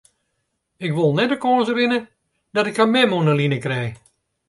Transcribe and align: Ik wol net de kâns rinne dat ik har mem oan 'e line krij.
Ik 0.85 0.91
wol 0.97 1.11
net 1.15 1.29
de 1.31 1.37
kâns 1.45 1.69
rinne 1.77 1.99
dat 2.55 2.69
ik 2.69 2.77
har 2.79 2.91
mem 2.93 3.11
oan 3.17 3.29
'e 3.31 3.35
line 3.39 3.57
krij. 3.65 3.89